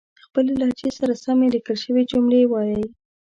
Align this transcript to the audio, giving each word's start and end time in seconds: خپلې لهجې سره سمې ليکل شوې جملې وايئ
خپلې 0.25 0.51
لهجې 0.59 0.89
سره 0.99 1.13
سمې 1.23 1.47
ليکل 1.55 1.75
شوې 1.83 2.03
جملې 2.11 2.41
وايئ 2.47 2.83